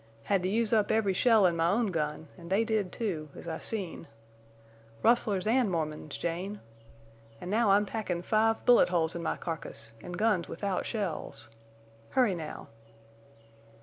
Had 0.23 0.41
to 0.41 0.49
use 0.49 0.73
up 0.73 0.89
every 0.91 1.13
shell 1.13 1.45
in 1.45 1.55
my 1.55 1.69
own 1.69 1.91
gun, 1.91 2.27
an' 2.35 2.49
they 2.49 2.63
did, 2.63 2.91
too, 2.91 3.29
as 3.35 3.47
I 3.47 3.59
seen. 3.59 4.07
Rustlers 5.03 5.45
an' 5.45 5.69
Mormons, 5.69 6.17
Jane! 6.17 6.59
An' 7.39 7.51
now 7.51 7.69
I'm 7.69 7.85
packin' 7.85 8.23
five 8.23 8.65
bullet 8.65 8.89
holes 8.89 9.13
in 9.13 9.21
my 9.21 9.37
carcass, 9.37 9.93
an' 10.01 10.13
guns 10.13 10.49
without 10.49 10.87
shells. 10.87 11.49
Hurry, 12.13 12.33
now." 12.33 12.69